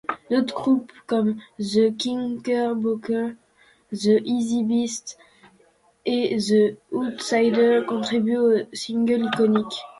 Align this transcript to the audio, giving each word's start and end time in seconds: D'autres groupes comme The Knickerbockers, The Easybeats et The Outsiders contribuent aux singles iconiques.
D'autres 0.31 0.55
groupes 0.55 0.91
comme 1.05 1.35
The 1.59 1.95
Knickerbockers, 1.95 3.35
The 3.93 4.19
Easybeats 4.25 5.15
et 6.07 6.37
The 6.37 6.75
Outsiders 6.91 7.85
contribuent 7.85 8.37
aux 8.39 8.65
singles 8.73 9.25
iconiques. 9.31 9.83